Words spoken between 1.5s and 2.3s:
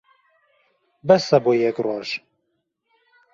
یەک ڕۆژ.